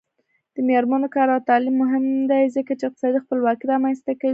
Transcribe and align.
د 0.55 0.57
میرمنو 0.67 1.07
کار 1.15 1.27
او 1.35 1.39
تعلیم 1.49 1.75
مهم 1.83 2.05
دی 2.31 2.43
ځکه 2.55 2.71
چې 2.79 2.83
اقتصادي 2.85 3.19
خپلواکۍ 3.25 3.65
رامنځته 3.73 4.11
کوي. 4.21 4.29